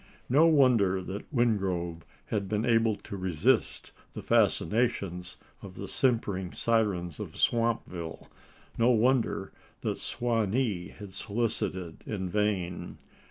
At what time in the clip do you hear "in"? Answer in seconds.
12.07-12.27